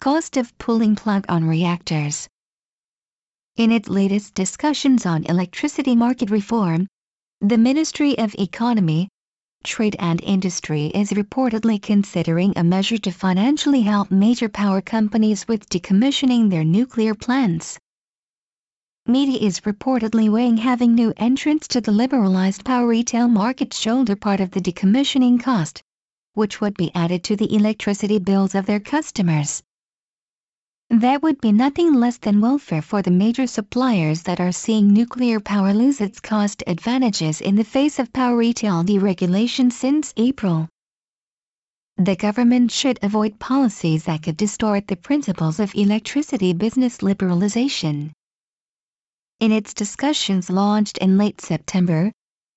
cost 0.00 0.38
of 0.38 0.56
pulling 0.56 0.96
plug 0.96 1.26
on 1.28 1.44
reactors. 1.44 2.26
In 3.56 3.70
its 3.70 3.86
latest 3.90 4.32
discussions 4.32 5.04
on 5.04 5.24
electricity 5.24 5.94
market 5.94 6.30
reform, 6.30 6.86
the 7.42 7.58
Ministry 7.58 8.16
of 8.16 8.34
Economy, 8.38 9.10
Trade 9.62 9.96
and 9.98 10.22
Industry 10.22 10.86
is 10.86 11.10
reportedly 11.10 11.82
considering 11.82 12.54
a 12.56 12.64
measure 12.64 12.96
to 12.96 13.10
financially 13.10 13.82
help 13.82 14.10
major 14.10 14.48
power 14.48 14.80
companies 14.80 15.46
with 15.46 15.68
decommissioning 15.68 16.48
their 16.48 16.64
nuclear 16.64 17.14
plants. 17.14 17.78
METI 19.06 19.42
is 19.42 19.60
reportedly 19.60 20.30
weighing 20.30 20.56
having 20.56 20.94
new 20.94 21.12
entrants 21.18 21.68
to 21.68 21.80
the 21.82 21.92
liberalized 21.92 22.64
power 22.64 22.86
retail 22.86 23.28
market 23.28 23.74
shoulder 23.74 24.16
part 24.16 24.40
of 24.40 24.50
the 24.52 24.62
decommissioning 24.62 25.38
cost, 25.38 25.82
which 26.32 26.58
would 26.62 26.74
be 26.78 26.90
added 26.94 27.22
to 27.24 27.36
the 27.36 27.54
electricity 27.54 28.18
bills 28.18 28.54
of 28.54 28.64
their 28.64 28.80
customers. 28.80 29.62
That 30.92 31.22
would 31.22 31.40
be 31.40 31.52
nothing 31.52 31.94
less 31.94 32.18
than 32.18 32.40
welfare 32.40 32.82
for 32.82 33.00
the 33.00 33.12
major 33.12 33.46
suppliers 33.46 34.24
that 34.24 34.40
are 34.40 34.50
seeing 34.50 34.92
nuclear 34.92 35.38
power 35.38 35.72
lose 35.72 36.00
its 36.00 36.18
cost 36.18 36.64
advantages 36.66 37.40
in 37.40 37.54
the 37.54 37.62
face 37.62 38.00
of 38.00 38.12
power 38.12 38.36
retail 38.36 38.82
deregulation 38.82 39.70
since 39.70 40.12
April. 40.16 40.68
The 41.96 42.16
government 42.16 42.72
should 42.72 42.98
avoid 43.02 43.38
policies 43.38 44.02
that 44.04 44.24
could 44.24 44.36
distort 44.36 44.88
the 44.88 44.96
principles 44.96 45.60
of 45.60 45.72
electricity 45.76 46.52
business 46.54 46.98
liberalization. 46.98 48.10
In 49.38 49.52
its 49.52 49.72
discussions 49.72 50.50
launched 50.50 50.98
in 50.98 51.16
late 51.16 51.40
September, 51.40 52.10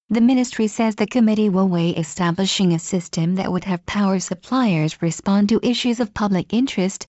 the 0.09 0.21
ministry 0.21 0.65
says 0.67 0.95
the 0.95 1.05
committee 1.05 1.49
will 1.49 1.69
weigh 1.69 1.91
establishing 1.91 2.73
a 2.73 2.79
system 2.79 3.35
that 3.35 3.51
would 3.51 3.65
have 3.65 3.85
power 3.85 4.19
suppliers 4.19 5.03
respond 5.03 5.49
to 5.49 5.59
issues 5.61 5.99
of 5.99 6.15
public 6.15 6.51
interest 6.51 7.05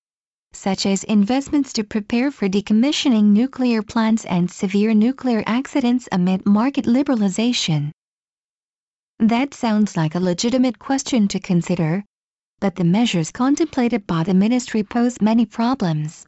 such 0.57 0.85
as 0.85 1.03
investments 1.03 1.73
to 1.73 1.83
prepare 1.83 2.31
for 2.31 2.47
decommissioning 2.47 3.25
nuclear 3.25 3.81
plants 3.81 4.25
and 4.25 4.49
severe 4.49 4.93
nuclear 4.93 5.43
accidents 5.45 6.07
amid 6.11 6.45
market 6.45 6.85
liberalization. 6.85 7.91
That 9.19 9.53
sounds 9.53 9.95
like 9.95 10.15
a 10.15 10.19
legitimate 10.19 10.79
question 10.79 11.27
to 11.29 11.39
consider, 11.39 12.03
but 12.59 12.75
the 12.75 12.83
measures 12.83 13.31
contemplated 13.31 14.07
by 14.07 14.23
the 14.23 14.33
ministry 14.33 14.83
pose 14.83 15.21
many 15.21 15.45
problems. 15.45 16.25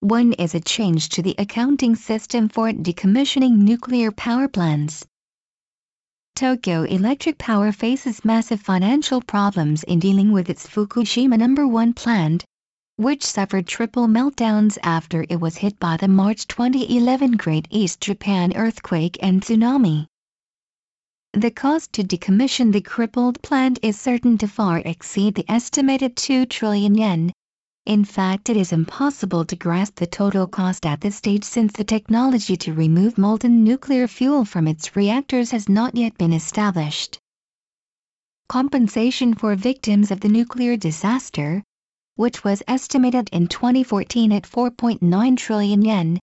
One 0.00 0.32
is 0.32 0.54
a 0.54 0.60
change 0.60 1.08
to 1.10 1.22
the 1.22 1.36
accounting 1.38 1.94
system 1.94 2.48
for 2.48 2.72
decommissioning 2.72 3.58
nuclear 3.58 4.10
power 4.10 4.48
plants. 4.48 5.06
Tokyo 6.34 6.82
Electric 6.82 7.38
Power 7.38 7.70
faces 7.70 8.24
massive 8.24 8.60
financial 8.60 9.20
problems 9.20 9.84
in 9.84 9.98
dealing 9.98 10.32
with 10.32 10.50
its 10.50 10.66
Fukushima 10.66 11.38
No. 11.38 11.68
1 11.68 11.92
plant, 11.92 12.44
which 12.96 13.24
suffered 13.24 13.66
triple 13.66 14.06
meltdowns 14.06 14.78
after 14.82 15.24
it 15.28 15.40
was 15.40 15.56
hit 15.56 15.78
by 15.80 15.96
the 15.96 16.08
March 16.08 16.46
2011 16.46 17.32
Great 17.32 17.66
East 17.70 18.00
Japan 18.00 18.52
earthquake 18.54 19.16
and 19.22 19.42
tsunami. 19.42 20.06
The 21.32 21.50
cost 21.50 21.94
to 21.94 22.04
decommission 22.04 22.72
the 22.72 22.82
crippled 22.82 23.40
plant 23.42 23.78
is 23.82 23.98
certain 23.98 24.36
to 24.38 24.46
far 24.46 24.82
exceed 24.84 25.34
the 25.34 25.50
estimated 25.50 26.14
2 26.16 26.44
trillion 26.46 26.94
yen. 26.94 27.32
In 27.86 28.04
fact, 28.04 28.50
it 28.50 28.56
is 28.56 28.72
impossible 28.72 29.46
to 29.46 29.56
grasp 29.56 29.96
the 29.96 30.06
total 30.06 30.46
cost 30.46 30.84
at 30.84 31.00
this 31.00 31.16
stage 31.16 31.42
since 31.42 31.72
the 31.72 31.84
technology 31.84 32.56
to 32.58 32.74
remove 32.74 33.16
molten 33.16 33.64
nuclear 33.64 34.06
fuel 34.06 34.44
from 34.44 34.68
its 34.68 34.94
reactors 34.94 35.50
has 35.50 35.68
not 35.68 35.96
yet 35.96 36.16
been 36.18 36.32
established. 36.32 37.18
Compensation 38.48 39.34
for 39.34 39.56
victims 39.56 40.10
of 40.10 40.20
the 40.20 40.28
nuclear 40.28 40.76
disaster, 40.76 41.64
which 42.16 42.44
was 42.44 42.62
estimated 42.68 43.28
in 43.32 43.48
2014 43.48 44.32
at 44.32 44.44
4.9 44.44 45.36
trillion 45.36 45.82
yen, 45.82 46.20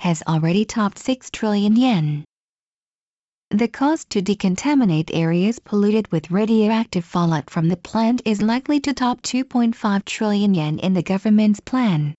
has 0.00 0.22
already 0.26 0.64
topped 0.64 0.98
6 0.98 1.30
trillion 1.30 1.76
yen. 1.76 2.24
The 3.50 3.68
cost 3.68 4.10
to 4.10 4.20
decontaminate 4.20 5.10
areas 5.14 5.58
polluted 5.58 6.12
with 6.12 6.30
radioactive 6.30 7.04
fallout 7.04 7.48
from 7.48 7.68
the 7.68 7.78
plant 7.78 8.20
is 8.24 8.42
likely 8.42 8.78
to 8.80 8.92
top 8.92 9.22
2.5 9.22 10.04
trillion 10.04 10.54
yen 10.54 10.78
in 10.78 10.92
the 10.92 11.02
government's 11.02 11.60
plan. 11.60 12.14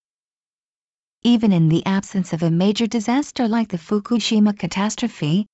Even 1.23 1.53
in 1.53 1.69
the 1.69 1.85
absence 1.85 2.33
of 2.33 2.41
a 2.41 2.49
major 2.49 2.87
disaster 2.87 3.47
like 3.47 3.69
the 3.69 3.77
Fukushima 3.77 4.57
catastrophe, 4.57 5.45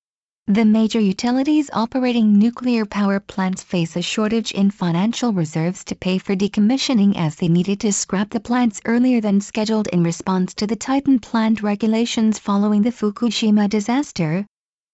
the 0.48 0.64
major 0.64 1.00
utilities 1.00 1.68
operating 1.72 2.38
nuclear 2.38 2.86
power 2.86 3.18
plants 3.18 3.64
face 3.64 3.96
a 3.96 4.02
shortage 4.02 4.52
in 4.52 4.70
financial 4.70 5.32
reserves 5.32 5.82
to 5.82 5.96
pay 5.96 6.18
for 6.18 6.36
decommissioning 6.36 7.16
as 7.16 7.34
they 7.34 7.48
needed 7.48 7.80
to 7.80 7.92
scrap 7.92 8.30
the 8.30 8.38
plants 8.38 8.80
earlier 8.84 9.20
than 9.20 9.40
scheduled 9.40 9.88
in 9.88 10.04
response 10.04 10.54
to 10.54 10.64
the 10.64 10.76
tightened 10.76 11.20
plant 11.20 11.64
regulations 11.64 12.38
following 12.38 12.82
the 12.82 12.92
Fukushima 12.92 13.68
disaster, 13.68 14.46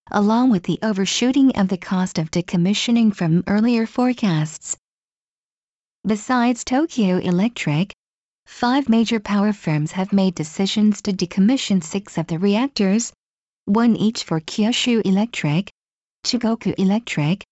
along 0.09 0.49
with 0.49 0.63
the 0.63 0.79
overshooting 0.81 1.55
of 1.55 1.67
the 1.67 1.77
cost 1.77 2.17
of 2.17 2.31
decommissioning 2.31 3.15
from 3.15 3.43
earlier 3.45 3.85
forecasts. 3.85 4.75
Besides 6.03 6.63
Tokyo 6.63 7.19
Electric, 7.19 7.93
five 8.47 8.89
major 8.89 9.19
power 9.19 9.53
firms 9.53 9.91
have 9.91 10.13
made 10.13 10.33
decisions 10.33 11.03
to 11.03 11.13
decommission 11.13 11.83
six 11.83 12.17
of 12.17 12.25
the 12.25 12.39
reactors, 12.39 13.13
one 13.65 13.95
each 13.95 14.23
for 14.25 14.41
Kyushu 14.41 15.01
Electric, 15.05 15.71
Chugoku 16.25 16.73
Electric, 16.77 17.43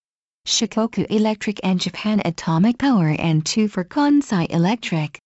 Shikoku 0.45 1.05
Electric 1.09 1.59
and 1.63 1.79
Japan 1.79 2.21
Atomic 2.25 2.77
Power 2.77 3.15
and 3.17 3.45
two 3.45 3.67
for 3.67 3.83
Kansai 3.85 4.45
Electric. 4.49 5.19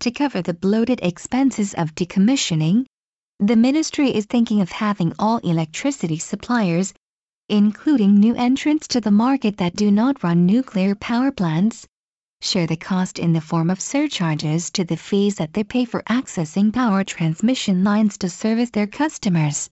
To 0.00 0.10
cover 0.10 0.42
the 0.42 0.52
bloated 0.52 1.00
expenses 1.02 1.72
of 1.74 1.94
decommissioning, 1.94 2.84
the 3.40 3.56
ministry 3.56 4.14
is 4.14 4.26
thinking 4.26 4.60
of 4.60 4.70
having 4.70 5.12
all 5.18 5.38
electricity 5.38 6.18
suppliers, 6.18 6.92
including 7.48 8.14
new 8.14 8.34
entrants 8.34 8.86
to 8.88 9.00
the 9.00 9.10
market 9.10 9.56
that 9.56 9.76
do 9.76 9.90
not 9.90 10.22
run 10.22 10.44
nuclear 10.46 10.94
power 10.94 11.30
plants, 11.30 11.86
share 12.44 12.66
the 12.66 12.76
cost 12.76 13.18
in 13.18 13.32
the 13.32 13.40
form 13.40 13.70
of 13.70 13.80
surcharges 13.80 14.70
to 14.70 14.84
the 14.84 14.98
fees 14.98 15.36
that 15.36 15.54
they 15.54 15.64
pay 15.64 15.84
for 15.84 16.02
accessing 16.02 16.70
power 16.70 17.02
transmission 17.02 17.82
lines 17.82 18.18
to 18.18 18.28
service 18.28 18.68
their 18.70 18.86
customers. 18.86 19.70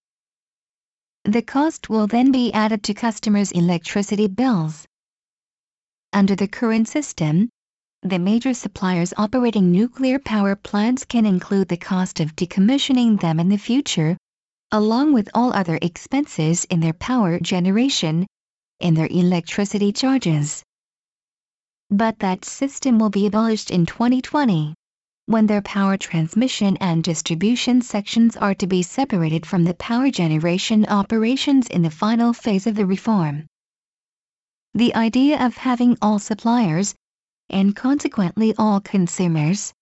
The 1.24 1.42
cost 1.42 1.90
will 1.90 2.06
then 2.06 2.32
be 2.32 2.52
added 2.52 2.82
to 2.84 2.94
customers' 2.94 3.52
electricity 3.52 4.26
bills. 4.26 4.86
Under 6.14 6.34
the 6.34 6.48
current 6.48 6.88
system, 6.88 7.50
the 8.02 8.18
major 8.18 8.54
suppliers 8.54 9.12
operating 9.16 9.70
nuclear 9.70 10.18
power 10.18 10.56
plants 10.56 11.04
can 11.04 11.26
include 11.26 11.68
the 11.68 11.76
cost 11.76 12.20
of 12.20 12.34
decommissioning 12.34 13.20
them 13.20 13.38
in 13.38 13.50
the 13.50 13.58
future, 13.58 14.16
along 14.70 15.12
with 15.12 15.28
all 15.34 15.52
other 15.52 15.78
expenses 15.82 16.64
in 16.64 16.80
their 16.80 16.94
power 16.94 17.38
generation, 17.38 18.26
in 18.80 18.94
their 18.94 19.08
electricity 19.10 19.92
charges 19.92 20.64
but 21.92 22.18
that 22.20 22.42
system 22.42 22.98
will 22.98 23.10
be 23.10 23.26
abolished 23.26 23.70
in 23.70 23.84
2020 23.84 24.74
when 25.26 25.46
their 25.46 25.62
power 25.62 25.96
transmission 25.96 26.76
and 26.78 27.04
distribution 27.04 27.82
sections 27.82 28.36
are 28.36 28.54
to 28.54 28.66
be 28.66 28.82
separated 28.82 29.44
from 29.44 29.64
the 29.64 29.74
power 29.74 30.10
generation 30.10 30.86
operations 30.86 31.68
in 31.68 31.82
the 31.82 31.90
final 31.90 32.32
phase 32.32 32.66
of 32.66 32.74
the 32.74 32.86
reform. 32.86 33.46
The 34.74 34.94
idea 34.94 35.44
of 35.44 35.58
having 35.58 35.98
all 36.00 36.18
suppliers, 36.18 36.94
and 37.50 37.76
consequently 37.76 38.54
all 38.56 38.80
consumers, 38.80 39.72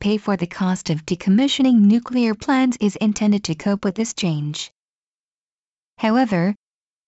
pay 0.00 0.18
for 0.18 0.36
the 0.36 0.46
cost 0.46 0.90
of 0.90 1.06
decommissioning 1.06 1.80
nuclear 1.80 2.34
plants 2.34 2.76
is 2.78 2.96
intended 2.96 3.42
to 3.44 3.54
cope 3.54 3.84
with 3.84 3.94
this 3.94 4.12
change. 4.12 4.70
However, 5.96 6.54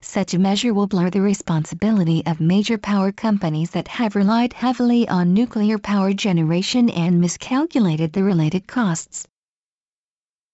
such 0.06 0.34
a 0.34 0.38
measure 0.38 0.72
will 0.72 0.86
blur 0.86 1.10
the 1.10 1.20
responsibility 1.20 2.24
of 2.26 2.40
major 2.40 2.78
power 2.78 3.12
companies 3.12 3.70
that 3.70 3.88
have 3.88 4.14
relied 4.14 4.52
heavily 4.52 5.08
on 5.08 5.34
nuclear 5.34 5.78
power 5.78 6.12
generation 6.12 6.88
and 6.90 7.20
miscalculated 7.20 8.12
the 8.12 8.22
related 8.22 8.66
costs. 8.66 9.26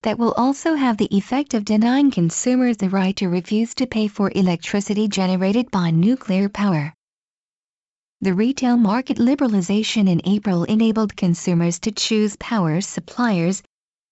That 0.03 0.19
will 0.19 0.33
also 0.33 0.75
have 0.75 0.97
the 0.97 1.15
effect 1.17 1.55
of 1.55 1.65
denying 1.65 2.11
consumers 2.11 2.79
the 2.79 2.91
right 2.91 3.15
to 3.17 3.29
refuse 3.29 3.75
to 3.75 3.87
pay 3.87 4.09
for 4.09 4.33
electricity 4.35 5.07
generated 5.07 5.71
by 5.71 5.91
nuclear 5.91 6.49
power. 6.49 6.93
The 8.21 8.35
retail 8.35 8.77
market 8.77 9.19
liberalization 9.19 10.09
in 10.09 10.21
April 10.25 10.65
enabled 10.65 11.17
consumers 11.17 11.79
to 11.81 11.93
choose 11.93 12.37
power 12.37 12.81
suppliers 12.81 13.63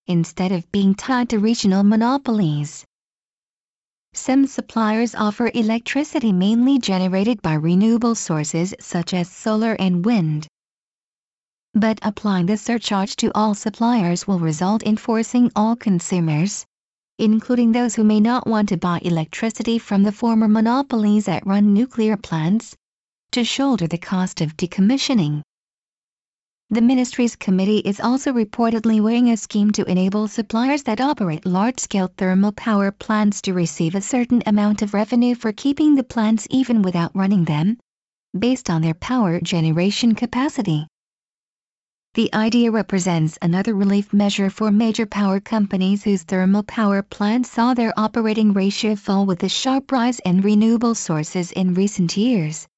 instead 0.06 0.52
of 0.52 0.70
being 0.70 0.94
tied 0.94 1.30
to 1.30 1.38
regional 1.38 1.82
monopolies. 1.82 2.84
Some 4.12 4.46
suppliers 4.46 5.14
offer 5.14 5.50
electricity 5.54 6.32
mainly 6.32 6.78
generated 6.78 7.40
by 7.42 7.54
renewable 7.54 8.14
sources 8.14 8.74
such 8.80 9.14
as 9.14 9.30
solar 9.30 9.74
and 9.74 10.04
wind. 10.04 10.48
But 11.74 12.00
applying 12.02 12.46
the 12.46 12.56
surcharge 12.56 13.14
to 13.16 13.30
all 13.34 13.54
suppliers 13.54 14.26
will 14.26 14.40
result 14.40 14.82
in 14.82 14.96
forcing 14.96 15.52
all 15.54 15.76
consumers, 15.76 16.66
including 17.18 17.72
those 17.72 17.94
who 17.94 18.04
may 18.04 18.18
not 18.18 18.46
want 18.46 18.68
to 18.70 18.76
buy 18.76 18.98
electricity 19.02 19.78
from 19.78 20.02
the 20.02 20.12
former 20.12 20.48
monopolies 20.48 21.26
that 21.26 21.46
run 21.46 21.72
nuclear 21.72 22.16
plants, 22.16 22.74
to 23.30 23.44
shoulder 23.44 23.86
the 23.86 23.98
cost 23.98 24.40
of 24.40 24.56
decommissioning. 24.56 25.42
The 26.72 26.80
ministry's 26.80 27.34
committee 27.34 27.78
is 27.78 27.98
also 27.98 28.32
reportedly 28.32 29.00
weighing 29.00 29.28
a 29.28 29.36
scheme 29.36 29.72
to 29.72 29.84
enable 29.90 30.28
suppliers 30.28 30.84
that 30.84 31.00
operate 31.00 31.44
large-scale 31.44 32.12
thermal 32.16 32.52
power 32.52 32.92
plants 32.92 33.42
to 33.42 33.52
receive 33.52 33.96
a 33.96 34.00
certain 34.00 34.40
amount 34.46 34.80
of 34.80 34.94
revenue 34.94 35.34
for 35.34 35.50
keeping 35.50 35.96
the 35.96 36.04
plants 36.04 36.46
even 36.48 36.80
without 36.82 37.10
running 37.12 37.44
them, 37.44 37.76
based 38.38 38.70
on 38.70 38.82
their 38.82 38.94
power 38.94 39.40
generation 39.40 40.14
capacity. 40.14 40.86
The 42.14 42.32
idea 42.32 42.70
represents 42.70 43.36
another 43.42 43.74
relief 43.74 44.12
measure 44.12 44.48
for 44.48 44.70
major 44.70 45.06
power 45.06 45.40
companies 45.40 46.04
whose 46.04 46.22
thermal 46.22 46.62
power 46.62 47.02
plants 47.02 47.50
saw 47.50 47.74
their 47.74 47.92
operating 47.98 48.52
ratio 48.52 48.94
fall 48.94 49.26
with 49.26 49.40
the 49.40 49.48
sharp 49.48 49.90
rise 49.90 50.20
in 50.20 50.40
renewable 50.40 50.94
sources 50.94 51.50
in 51.50 51.74
recent 51.74 52.16
years. 52.16 52.68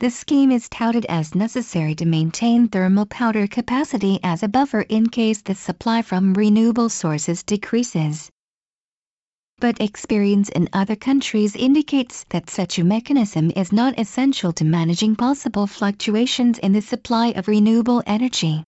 The 0.00 0.10
scheme 0.10 0.50
is 0.50 0.68
touted 0.68 1.06
as 1.06 1.36
necessary 1.36 1.94
to 1.94 2.04
maintain 2.04 2.68
thermal 2.68 3.06
power 3.06 3.46
capacity 3.46 4.18
as 4.24 4.42
a 4.42 4.48
buffer 4.48 4.80
in 4.80 5.08
case 5.08 5.40
the 5.40 5.54
supply 5.54 6.02
from 6.02 6.34
renewable 6.34 6.88
sources 6.88 7.44
decreases. 7.44 8.28
But 9.60 9.80
experience 9.80 10.48
in 10.48 10.68
other 10.72 10.96
countries 10.96 11.54
indicates 11.54 12.24
that 12.30 12.50
such 12.50 12.78
a 12.78 12.84
mechanism 12.84 13.52
is 13.54 13.72
not 13.72 13.98
essential 13.98 14.52
to 14.54 14.64
managing 14.64 15.14
possible 15.14 15.68
fluctuations 15.68 16.58
in 16.58 16.72
the 16.72 16.82
supply 16.82 17.28
of 17.28 17.46
renewable 17.46 18.02
energy. 18.04 18.64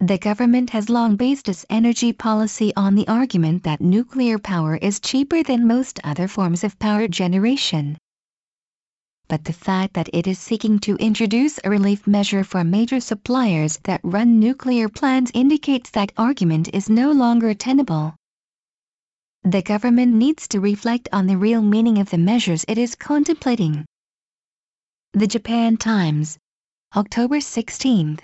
The 0.00 0.18
government 0.18 0.70
has 0.70 0.88
long 0.88 1.14
based 1.14 1.48
its 1.48 1.64
energy 1.70 2.12
policy 2.12 2.72
on 2.76 2.96
the 2.96 3.06
argument 3.06 3.62
that 3.62 3.80
nuclear 3.80 4.40
power 4.40 4.74
is 4.76 4.98
cheaper 4.98 5.44
than 5.44 5.68
most 5.68 6.00
other 6.02 6.26
forms 6.26 6.64
of 6.64 6.76
power 6.80 7.06
generation. 7.06 7.96
But 9.32 9.46
the 9.46 9.54
fact 9.54 9.94
that 9.94 10.10
it 10.12 10.26
is 10.26 10.38
seeking 10.38 10.78
to 10.80 10.96
introduce 10.96 11.58
a 11.64 11.70
relief 11.70 12.06
measure 12.06 12.44
for 12.44 12.62
major 12.64 13.00
suppliers 13.00 13.80
that 13.84 14.02
run 14.04 14.38
nuclear 14.38 14.90
plants 14.90 15.30
indicates 15.32 15.88
that 15.92 16.12
argument 16.18 16.68
is 16.74 16.90
no 16.90 17.12
longer 17.12 17.54
tenable. 17.54 18.14
The 19.42 19.62
government 19.62 20.12
needs 20.12 20.46
to 20.48 20.60
reflect 20.60 21.08
on 21.14 21.26
the 21.26 21.38
real 21.38 21.62
meaning 21.62 21.96
of 21.96 22.10
the 22.10 22.18
measures 22.18 22.66
it 22.68 22.76
is 22.76 22.94
contemplating. 22.94 23.86
The 25.14 25.26
Japan 25.26 25.78
Times, 25.78 26.36
October 26.94 27.40
16, 27.40 28.18